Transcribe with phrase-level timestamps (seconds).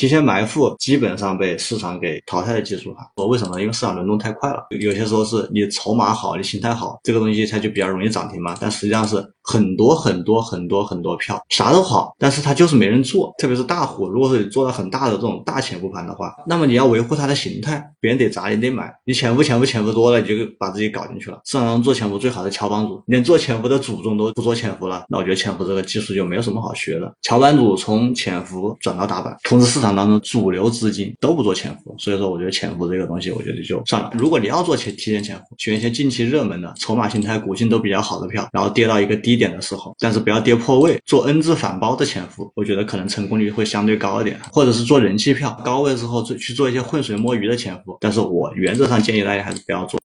[0.00, 3.06] 提前埋伏基本上被市场给淘汰的技术哈。
[3.16, 3.60] 我为什么？
[3.60, 8.56] 因为市场轮动太快了，有些时候是你筹码好，你心态好，这个东西它就比较容易涨停嘛。
[8.58, 14.06] 但实际上是很多很多很多很多票啥都好，但是它就是没人做，特别是大户。
[14.08, 21.40] 如果说你做了很大的这种大潜伏盘的话，那么你要维护它的形态，别人得砸你得买，你潜伏潜伏潜伏多了，你就把自己搞进去了。
[21.44, 27.12] 市场上做潜伏最好的乔帮主，连做潜伏的祖宗都不做潜伏了，那我觉得潜伏这个技术就没有什么好学的。
[27.22, 34.12] 乔帮主从潜伏转到打板，同时市场当中主流资金都不做潜伏，所以说我觉得潜伏这个东西，我觉得就算了。
[34.14, 44.38] 如果你要做前提前潜伏，选一些近期热门的、筹码形态、股性都比较好的票，然后跌到一个低点的时候，但是不要跌破位，做 N 字反包的潜伏，我觉得可能成功率会相对高一点。
[44.52, 49.98] 或者是做人气票高位之后做去做一些浑水摸鱼的潜伏，但是我原则上建议大家还是不要做。